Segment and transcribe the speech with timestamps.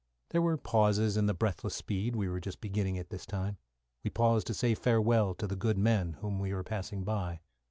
[0.31, 3.57] There were pauses in the breathless speed we were just beginning at this time.
[4.03, 7.41] We paused to say farewell to the good men whom we were passing by.